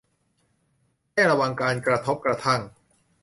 [1.11, 2.61] แค่ระวังการกระทบกระทั่ง